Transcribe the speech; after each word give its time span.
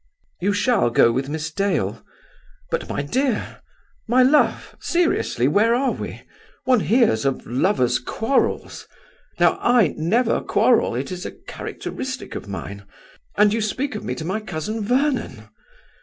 You 0.41 0.51
shall 0.51 0.89
go 0.89 1.11
with 1.11 1.29
Miss 1.29 1.51
Dale. 1.51 2.03
But, 2.71 2.89
my 2.89 3.03
dear! 3.03 3.59
my 4.07 4.23
love! 4.23 4.75
Seriously, 4.79 5.47
where 5.47 5.75
are 5.75 5.91
we? 5.91 6.23
One 6.65 6.79
hears 6.79 7.23
of 7.23 7.45
lover's 7.45 7.99
quarrels. 7.99 8.87
Now 9.39 9.59
I 9.61 9.93
never 9.95 10.41
quarrel. 10.41 10.95
It 10.95 11.11
is 11.11 11.23
a 11.23 11.29
characteristic 11.47 12.33
of 12.33 12.47
mine. 12.47 12.87
And 13.37 13.53
you 13.53 13.61
speak 13.61 13.93
of 13.93 14.03
me 14.03 14.15
to 14.15 14.25
my 14.25 14.39
cousin 14.39 14.83
Vernon! 14.83 15.49